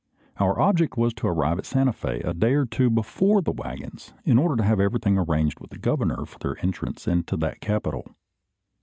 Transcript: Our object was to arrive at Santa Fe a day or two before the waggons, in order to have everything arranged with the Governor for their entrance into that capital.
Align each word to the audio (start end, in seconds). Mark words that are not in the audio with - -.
Our 0.39 0.59
object 0.59 0.97
was 0.97 1.13
to 1.13 1.27
arrive 1.27 1.59
at 1.59 1.65
Santa 1.67 1.93
Fe 1.93 2.21
a 2.21 2.33
day 2.33 2.53
or 2.53 2.65
two 2.65 2.89
before 2.89 3.43
the 3.43 3.51
waggons, 3.51 4.15
in 4.25 4.39
order 4.39 4.55
to 4.55 4.63
have 4.67 4.79
everything 4.79 5.15
arranged 5.19 5.59
with 5.59 5.69
the 5.69 5.77
Governor 5.77 6.25
for 6.25 6.39
their 6.39 6.57
entrance 6.65 7.07
into 7.07 7.37
that 7.37 7.61
capital. 7.61 8.07